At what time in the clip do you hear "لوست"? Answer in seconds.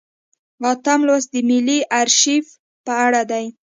1.07-1.29